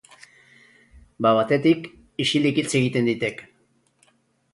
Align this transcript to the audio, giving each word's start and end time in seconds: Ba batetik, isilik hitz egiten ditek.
Ba 1.25 1.33
batetik, 1.39 1.85
isilik 2.25 2.61
hitz 2.63 2.67
egiten 2.81 3.11
ditek. 3.11 3.45